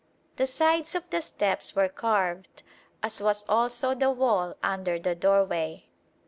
[0.37, 2.63] The sides of the steps were carved,
[3.03, 5.85] as was also the wall under the doorway.